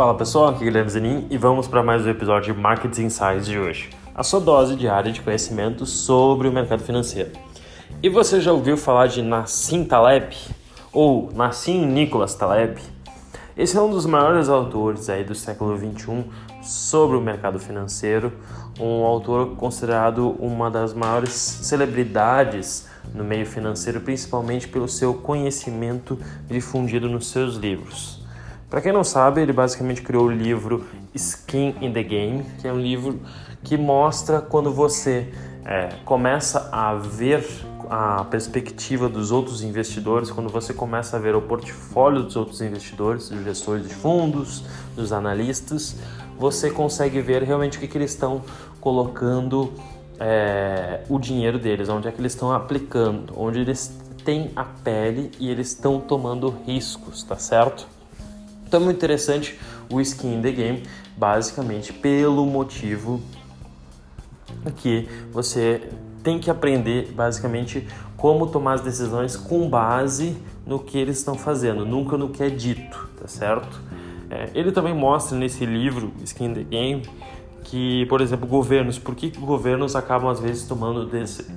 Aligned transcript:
Fala 0.00 0.14
pessoal, 0.14 0.48
aqui 0.48 0.62
é 0.62 0.64
Guilherme 0.64 0.88
Zanin 0.88 1.26
e 1.28 1.36
vamos 1.36 1.68
para 1.68 1.82
mais 1.82 2.06
um 2.06 2.08
episódio 2.08 2.54
de 2.54 2.58
Market 2.58 2.96
Insights 2.96 3.44
de 3.44 3.58
hoje. 3.58 3.90
A 4.14 4.22
sua 4.22 4.40
dose 4.40 4.74
diária 4.74 5.12
de 5.12 5.20
conhecimento 5.20 5.84
sobre 5.84 6.48
o 6.48 6.50
mercado 6.50 6.82
financeiro. 6.82 7.32
E 8.02 8.08
você 8.08 8.40
já 8.40 8.50
ouviu 8.50 8.78
falar 8.78 9.08
de 9.08 9.20
Nassim 9.20 9.84
Taleb? 9.84 10.34
Ou 10.90 11.30
Nassim 11.34 11.84
Nicholas 11.84 12.34
Taleb? 12.34 12.80
Esse 13.54 13.76
é 13.76 13.80
um 13.82 13.90
dos 13.90 14.06
maiores 14.06 14.48
autores 14.48 15.10
aí 15.10 15.22
do 15.22 15.34
século 15.34 15.76
21 15.76 16.24
sobre 16.62 17.18
o 17.18 17.20
mercado 17.20 17.58
financeiro, 17.58 18.32
um 18.80 19.04
autor 19.04 19.54
considerado 19.56 20.30
uma 20.38 20.70
das 20.70 20.94
maiores 20.94 21.32
celebridades 21.32 22.88
no 23.14 23.22
meio 23.22 23.44
financeiro, 23.44 24.00
principalmente 24.00 24.66
pelo 24.66 24.88
seu 24.88 25.12
conhecimento 25.12 26.18
difundido 26.48 27.06
nos 27.06 27.28
seus 27.28 27.56
livros. 27.56 28.19
Para 28.70 28.80
quem 28.80 28.92
não 28.92 29.02
sabe, 29.02 29.40
ele 29.40 29.52
basicamente 29.52 30.00
criou 30.00 30.26
o 30.26 30.30
livro 30.30 30.86
Skin 31.12 31.74
in 31.80 31.92
the 31.92 32.04
Game, 32.04 32.44
que 32.60 32.68
é 32.68 32.72
um 32.72 32.78
livro 32.78 33.20
que 33.64 33.76
mostra 33.76 34.40
quando 34.40 34.72
você 34.72 35.28
é, 35.66 35.88
começa 36.04 36.68
a 36.70 36.94
ver 36.94 37.44
a 37.90 38.22
perspectiva 38.22 39.08
dos 39.08 39.32
outros 39.32 39.64
investidores, 39.64 40.30
quando 40.30 40.48
você 40.48 40.72
começa 40.72 41.16
a 41.16 41.20
ver 41.20 41.34
o 41.34 41.42
portfólio 41.42 42.22
dos 42.22 42.36
outros 42.36 42.60
investidores, 42.60 43.28
dos 43.28 43.42
gestores 43.42 43.88
de 43.88 43.92
fundos, 43.92 44.62
dos 44.94 45.12
analistas, 45.12 45.96
você 46.38 46.70
consegue 46.70 47.20
ver 47.20 47.42
realmente 47.42 47.76
o 47.76 47.80
que, 47.80 47.88
que 47.88 47.98
eles 47.98 48.12
estão 48.12 48.42
colocando 48.80 49.72
é, 50.20 51.00
o 51.08 51.18
dinheiro 51.18 51.58
deles, 51.58 51.88
onde 51.88 52.06
é 52.06 52.12
que 52.12 52.20
eles 52.20 52.34
estão 52.34 52.52
aplicando, 52.52 53.32
onde 53.36 53.58
eles 53.58 53.92
têm 54.24 54.52
a 54.54 54.62
pele 54.62 55.32
e 55.40 55.50
eles 55.50 55.70
estão 55.70 55.98
tomando 55.98 56.54
riscos, 56.64 57.24
tá 57.24 57.36
certo? 57.36 57.99
Então 58.70 58.78
muito 58.78 58.98
interessante 58.98 59.58
o 59.92 60.00
Skin 60.00 60.36
in 60.36 60.42
the 60.42 60.52
Game, 60.52 60.84
basicamente 61.16 61.92
pelo 61.92 62.46
motivo 62.46 63.20
que 64.76 65.08
você 65.32 65.88
tem 66.22 66.38
que 66.38 66.48
aprender 66.48 67.10
basicamente 67.10 67.84
como 68.16 68.46
tomar 68.46 68.74
as 68.74 68.80
decisões 68.80 69.34
com 69.34 69.68
base 69.68 70.36
no 70.64 70.78
que 70.78 70.96
eles 70.96 71.18
estão 71.18 71.34
fazendo, 71.34 71.84
nunca 71.84 72.16
no 72.16 72.28
que 72.28 72.44
é 72.44 72.48
dito, 72.48 73.08
tá 73.20 73.26
certo? 73.26 73.80
É, 74.30 74.50
ele 74.54 74.70
também 74.70 74.94
mostra 74.94 75.36
nesse 75.36 75.66
livro 75.66 76.12
Skin 76.22 76.44
in 76.44 76.54
the 76.54 76.62
Game 76.62 77.02
que, 77.64 78.06
por 78.06 78.20
exemplo, 78.20 78.46
governos, 78.46 79.00
por 79.00 79.16
que 79.16 79.36
governos 79.36 79.96
acabam 79.96 80.30
às 80.30 80.38
vezes 80.38 80.62
tomando 80.62 81.10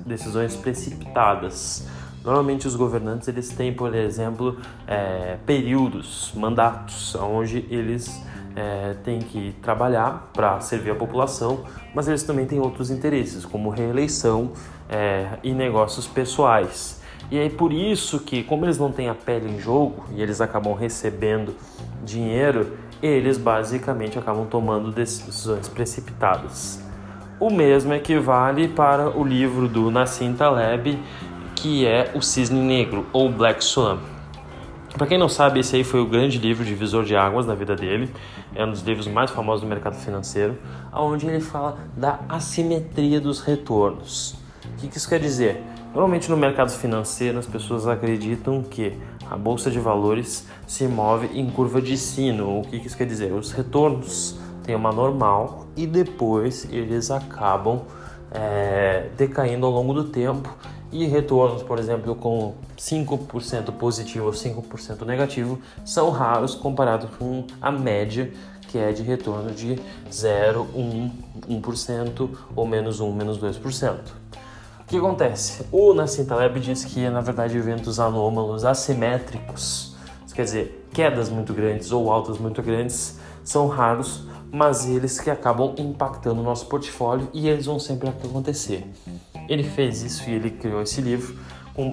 decisões 0.04 0.56
precipitadas? 0.56 1.86
Normalmente 2.24 2.66
os 2.66 2.74
governantes 2.74 3.28
eles 3.28 3.50
têm, 3.50 3.74
por 3.74 3.94
exemplo, 3.94 4.56
é, 4.86 5.36
períodos, 5.44 6.32
mandatos, 6.34 7.14
onde 7.16 7.66
eles 7.68 8.24
é, 8.56 8.94
têm 9.04 9.18
que 9.18 9.54
trabalhar 9.60 10.30
para 10.32 10.58
servir 10.60 10.92
a 10.92 10.94
população, 10.94 11.64
mas 11.94 12.08
eles 12.08 12.22
também 12.22 12.46
têm 12.46 12.58
outros 12.58 12.90
interesses, 12.90 13.44
como 13.44 13.68
reeleição 13.68 14.52
é, 14.88 15.38
e 15.42 15.52
negócios 15.52 16.06
pessoais. 16.06 17.02
E 17.30 17.38
aí 17.38 17.50
por 17.50 17.72
isso 17.72 18.20
que, 18.20 18.42
como 18.42 18.64
eles 18.64 18.78
não 18.78 18.90
têm 18.90 19.08
a 19.08 19.14
pele 19.14 19.50
em 19.50 19.58
jogo 19.58 20.04
e 20.14 20.22
eles 20.22 20.40
acabam 20.40 20.74
recebendo 20.74 21.54
dinheiro, 22.04 22.72
eles 23.02 23.36
basicamente 23.36 24.18
acabam 24.18 24.46
tomando 24.46 24.90
decisões 24.90 25.68
precipitadas. 25.68 26.82
O 27.40 27.50
mesmo 27.50 27.92
equivale 27.92 28.68
para 28.68 29.10
o 29.10 29.24
livro 29.24 29.68
do 29.68 29.90
Nassim 29.90 30.34
Taleb, 30.34 30.98
que 31.64 31.86
é 31.86 32.10
O 32.14 32.20
Cisne 32.20 32.60
Negro 32.60 33.06
ou 33.10 33.32
Black 33.32 33.64
Swan. 33.64 33.98
Para 34.98 35.06
quem 35.06 35.16
não 35.16 35.30
sabe, 35.30 35.60
esse 35.60 35.74
aí 35.74 35.82
foi 35.82 35.98
o 35.98 36.06
grande 36.06 36.36
livro 36.36 36.62
divisor 36.62 37.04
de 37.04 37.16
águas 37.16 37.46
na 37.46 37.54
vida 37.54 37.74
dele. 37.74 38.12
É 38.54 38.66
um 38.66 38.70
dos 38.70 38.82
livros 38.82 39.08
mais 39.08 39.30
famosos 39.30 39.62
do 39.62 39.66
mercado 39.66 39.96
financeiro, 39.96 40.58
onde 40.92 41.26
ele 41.26 41.40
fala 41.40 41.78
da 41.96 42.20
assimetria 42.28 43.18
dos 43.18 43.40
retornos. 43.40 44.34
O 44.74 44.76
que 44.76 44.94
isso 44.94 45.08
quer 45.08 45.18
dizer? 45.18 45.62
Normalmente 45.94 46.30
no 46.30 46.36
mercado 46.36 46.70
financeiro 46.70 47.38
as 47.38 47.46
pessoas 47.46 47.86
acreditam 47.86 48.62
que 48.62 48.92
a 49.30 49.34
bolsa 49.38 49.70
de 49.70 49.80
valores 49.80 50.46
se 50.66 50.86
move 50.86 51.30
em 51.32 51.48
curva 51.48 51.80
de 51.80 51.96
sino. 51.96 52.60
O 52.60 52.62
que 52.62 52.76
isso 52.76 52.94
quer 52.94 53.06
dizer? 53.06 53.32
Os 53.32 53.52
retornos 53.52 54.38
têm 54.64 54.74
uma 54.74 54.92
normal 54.92 55.66
e 55.74 55.86
depois 55.86 56.68
eles 56.70 57.10
acabam 57.10 57.84
é, 58.30 59.08
decaindo 59.16 59.64
ao 59.64 59.72
longo 59.72 59.94
do 59.94 60.04
tempo 60.04 60.54
e 60.94 61.06
retornos, 61.06 61.64
por 61.64 61.80
exemplo, 61.80 62.14
com 62.14 62.54
5% 62.78 63.72
positivo 63.72 64.26
ou 64.26 64.32
5% 64.32 65.04
negativo 65.04 65.58
são 65.84 66.10
raros 66.10 66.54
comparado 66.54 67.08
com 67.18 67.44
a 67.60 67.72
média 67.72 68.32
que 68.68 68.78
é 68.78 68.92
de 68.92 69.02
retorno 69.02 69.50
de 69.50 69.78
0, 70.10 70.68
1, 70.74 71.10
1% 71.60 72.30
ou 72.54 72.66
menos 72.66 73.00
1, 73.00 73.12
menos 73.12 73.38
2%. 73.38 73.98
O 74.80 74.84
que 74.86 74.96
acontece? 74.96 75.66
O 75.72 75.92
Nassim 75.94 76.24
Taleb 76.24 76.60
diz 76.60 76.84
que, 76.84 77.08
na 77.08 77.20
verdade, 77.20 77.56
eventos 77.56 77.98
anômalos 77.98 78.64
assimétricos, 78.64 79.96
quer 80.32 80.44
dizer, 80.44 80.88
quedas 80.92 81.28
muito 81.28 81.52
grandes 81.52 81.90
ou 81.90 82.10
altas 82.10 82.38
muito 82.38 82.62
grandes, 82.62 83.18
são 83.42 83.66
raros, 83.66 84.26
mas 84.52 84.86
eles 84.86 85.20
que 85.20 85.30
acabam 85.30 85.74
impactando 85.76 86.40
o 86.40 86.44
nosso 86.44 86.66
portfólio 86.66 87.28
e 87.32 87.48
eles 87.48 87.66
vão 87.66 87.78
sempre 87.80 88.08
acontecer. 88.08 88.86
Ele 89.48 89.62
fez 89.62 90.02
isso 90.02 90.28
e 90.28 90.34
ele 90.34 90.50
criou 90.50 90.82
esse 90.82 91.00
livro 91.00 91.36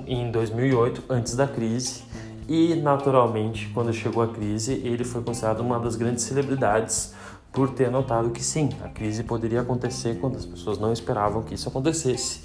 em 0.06 0.32
2008, 0.32 1.04
antes 1.10 1.36
da 1.36 1.48
crise, 1.48 2.04
e 2.48 2.76
naturalmente, 2.76 3.70
quando 3.74 3.94
chegou 3.94 4.22
a 4.22 4.28
crise, 4.28 4.74
ele 4.84 5.04
foi 5.04 5.24
considerado 5.24 5.62
uma 5.62 5.80
das 5.80 5.96
grandes 5.96 6.24
celebridades 6.24 7.14
por 7.52 7.70
ter 7.72 7.92
notado 7.92 8.30
que 8.30 8.44
sim, 8.44 8.70
a 8.84 8.90
crise 8.90 9.24
poderia 9.24 9.62
acontecer 9.62 10.18
quando 10.20 10.38
as 10.38 10.46
pessoas 10.46 10.78
não 10.78 10.94
esperavam 10.94 11.44
que 11.44 11.54
isso 11.54 11.68
acontecesse. 11.68 12.42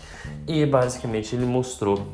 E 0.47 0.67
basicamente 0.67 1.35
ele 1.37 1.47
mostrou 1.47 2.07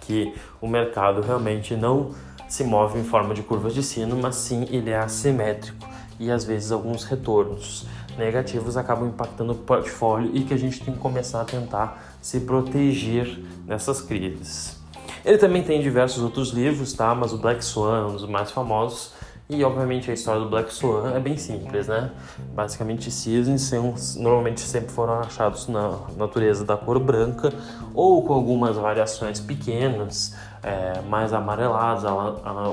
que 0.00 0.34
o 0.60 0.68
mercado 0.68 1.22
realmente 1.22 1.74
não 1.74 2.10
se 2.48 2.62
move 2.62 2.98
em 2.98 3.04
forma 3.04 3.34
de 3.34 3.42
curvas 3.42 3.72
de 3.72 3.82
sino, 3.82 4.16
mas 4.16 4.36
sim 4.36 4.66
ele 4.70 4.90
é 4.90 4.98
assimétrico 4.98 5.88
e 6.20 6.30
às 6.30 6.44
vezes 6.44 6.70
alguns 6.70 7.04
retornos 7.04 7.86
negativos 8.16 8.76
acabam 8.76 9.08
impactando 9.08 9.52
o 9.52 9.56
portfólio 9.56 10.30
e 10.34 10.42
que 10.42 10.54
a 10.54 10.56
gente 10.56 10.82
tem 10.82 10.94
que 10.94 11.00
começar 11.00 11.40
a 11.40 11.44
tentar 11.44 12.16
se 12.20 12.40
proteger 12.40 13.38
nessas 13.66 14.00
crises. 14.00 14.82
Ele 15.24 15.38
também 15.38 15.62
tem 15.62 15.80
diversos 15.80 16.22
outros 16.22 16.50
livros, 16.50 16.92
tá? 16.92 17.14
Mas 17.14 17.32
o 17.32 17.38
Black 17.38 17.64
Swan 17.64 17.98
é 17.98 18.04
um 18.04 18.12
dos 18.12 18.26
mais 18.28 18.50
famosos 18.50 19.12
e 19.48 19.62
obviamente 19.62 20.10
a 20.10 20.14
história 20.14 20.40
do 20.40 20.48
Black 20.48 20.72
Swan 20.72 21.12
é 21.14 21.20
bem 21.20 21.36
simples, 21.36 21.86
né? 21.86 22.10
Basicamente, 22.54 23.10
cisnes 23.10 23.62
são, 23.62 23.94
normalmente 24.16 24.60
sempre 24.60 24.90
foram 24.90 25.20
achados 25.20 25.68
na 25.68 25.98
natureza 26.16 26.64
da 26.64 26.76
cor 26.76 26.98
branca 26.98 27.52
ou 27.94 28.22
com 28.22 28.32
algumas 28.32 28.76
variações 28.76 29.40
pequenas, 29.40 30.34
é, 30.62 31.00
mais 31.02 31.32
amarelados 31.32 32.04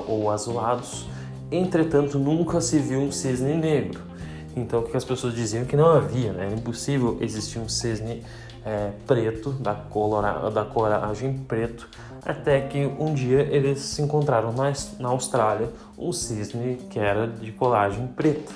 ou 0.08 0.32
azulados. 0.32 1.06
Entretanto, 1.52 2.18
nunca 2.18 2.62
se 2.62 2.80
viu 2.80 3.02
um 3.02 3.12
cisne 3.12 3.56
negro. 3.56 4.11
Então, 4.56 4.82
o 4.82 4.84
que 4.84 4.98
as 4.98 5.06
pessoas 5.06 5.34
diziam 5.34 5.66
que 5.66 5.76
não 5.76 5.88
havia, 5.88 6.34
né? 6.34 6.46
Era 6.46 6.56
impossível 6.56 7.18
existir 7.22 7.60
um 7.60 7.70
cisne 7.70 8.24
é, 8.66 8.92
preto, 9.08 9.52
da, 9.52 9.74
colora, 9.74 10.50
da 10.50 10.64
coragem 10.66 11.34
preto, 11.48 11.88
até 12.26 12.62
que 12.62 12.86
um 13.00 13.14
dia 13.14 13.42
eles 13.42 13.80
se 13.80 14.02
encontraram 14.02 14.52
na, 14.52 14.72
na 15.00 15.10
Austrália 15.10 15.70
um 15.98 16.12
cisne 16.12 16.78
que 16.90 17.00
era 17.00 17.28
de 17.28 17.52
colagem 17.52 18.08
preta, 18.08 18.52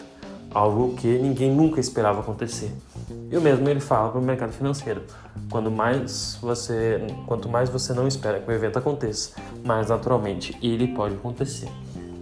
algo 0.53 0.95
que 0.95 1.07
ninguém 1.17 1.51
nunca 1.51 1.79
esperava 1.79 2.19
acontecer. 2.19 2.71
E 3.31 3.35
o 3.35 3.41
mesmo 3.41 3.67
ele 3.67 3.79
fala 3.79 4.09
para 4.09 4.19
o 4.19 4.23
mercado 4.23 4.51
financeiro. 4.51 5.01
Quando 5.49 5.71
mais 5.71 6.37
você, 6.41 7.01
quanto 7.27 7.49
mais 7.49 7.69
você 7.69 7.93
não 7.93 8.07
espera 8.07 8.39
que 8.39 8.49
o 8.49 8.53
evento 8.53 8.77
aconteça, 8.77 9.31
mais 9.63 9.89
naturalmente 9.89 10.57
ele 10.61 10.87
pode 10.87 11.15
acontecer. 11.15 11.69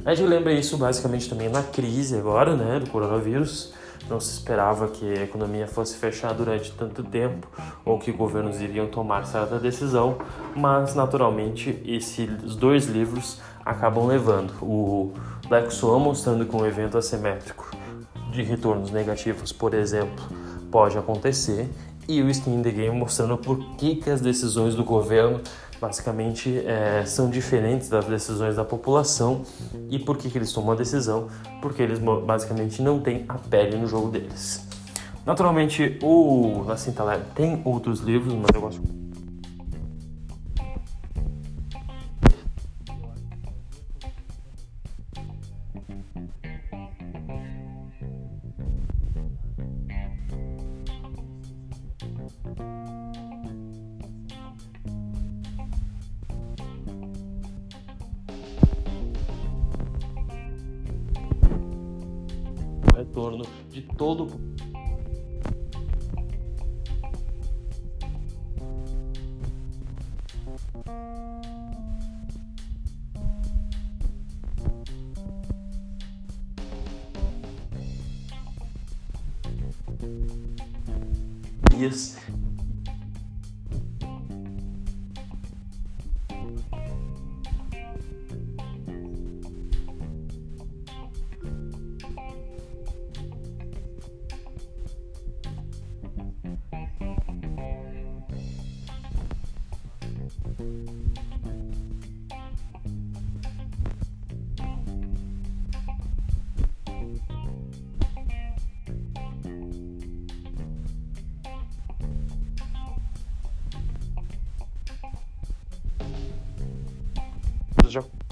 A 0.06 0.14
gente 0.14 0.28
lembra 0.28 0.52
isso 0.52 0.76
basicamente 0.76 1.30
também 1.30 1.48
na 1.48 1.64
crise 1.64 2.18
agora, 2.18 2.58
né, 2.58 2.80
do 2.80 2.90
coronavírus. 2.90 3.74
Não 4.10 4.20
se 4.20 4.34
esperava 4.34 4.90
que 4.90 5.06
a 5.18 5.24
economia 5.24 5.66
fosse 5.66 5.96
fechar 5.96 6.34
durante 6.34 6.74
tanto 6.74 7.02
tempo 7.06 7.48
ou 7.86 7.98
que 7.98 8.12
governos 8.12 8.60
iriam 8.60 8.86
tomar 8.88 9.26
certa 9.26 9.58
decisão, 9.58 10.18
mas 10.54 10.94
naturalmente 10.94 11.82
esses 11.86 12.28
dois 12.58 12.86
livros 12.86 13.40
acabam 13.66 14.06
levando. 14.06 14.52
O 14.62 15.14
Black 15.48 15.74
Swan 15.74 16.00
mostrando 16.00 16.46
que 16.46 16.54
um 16.54 16.66
evento 16.66 16.98
assimétrico 16.98 17.72
de 18.30 18.44
retornos 18.44 18.92
negativos, 18.92 19.54
por 19.54 19.74
exemplo, 19.74 20.26
pode 20.70 20.98
acontecer 20.98 21.70
e 22.08 22.22
o 22.22 22.30
Skin 22.30 22.56
in 22.56 22.62
the 22.62 22.72
Game 22.72 22.98
mostrando 22.98 23.38
por 23.38 23.58
que, 23.78 23.96
que 23.96 24.10
as 24.10 24.20
decisões 24.20 24.76
do 24.76 24.84
governo 24.84 25.40
basicamente 25.84 26.64
é, 26.66 27.04
são 27.06 27.30
diferentes 27.30 27.90
das 27.90 28.06
decisões 28.06 28.56
da 28.56 28.64
população 28.64 29.42
e 29.90 30.00
por 30.00 30.18
que, 30.18 30.30
que 30.30 30.38
eles 30.38 30.54
tomam 30.54 30.72
a 30.72 30.76
decisão? 30.76 31.28
Porque 31.62 31.82
eles 31.82 32.00
basicamente 32.00 32.82
não 32.82 33.02
têm 33.02 33.26
a 33.28 33.34
pele 33.34 33.76
no 33.76 33.86
jogo 33.86 34.10
deles. 34.10 34.66
Naturalmente, 35.26 36.00
o 36.02 36.64
Nassim 36.66 36.94
Taleb 36.94 37.24
tem 37.36 37.62
outros 37.66 38.00
livros, 38.00 38.34
mas 38.34 38.48
eu 38.54 38.62
gosto 38.62 39.03
torno 63.14 63.46
de 63.70 63.82
todo 63.96 64.28
dias 81.78 82.18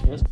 conhece. 0.02 0.24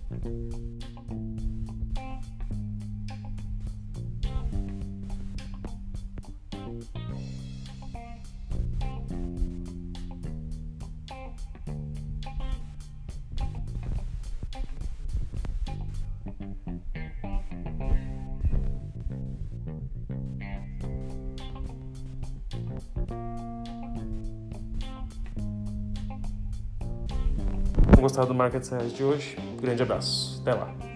gostado 28.00 28.28
do 28.28 28.34
Market 28.34 28.64
Size 28.64 28.88
de 28.88 29.04
hoje. 29.04 29.49
Grande 29.60 29.82
abraço. 29.82 30.40
Até 30.42 30.54
lá. 30.54 30.89